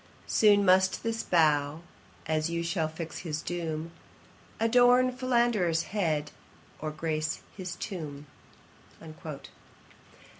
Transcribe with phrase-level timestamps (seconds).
[0.25, 1.81] Soon must this bough,
[2.25, 3.91] as you shall fix his doom,
[4.59, 6.31] Adorn Philander's head,
[6.79, 8.25] or grace his tomb.'